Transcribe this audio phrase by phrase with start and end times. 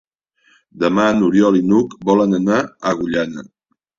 [0.83, 3.45] Demà n'Oriol i n'Hug volen anar a Agullana.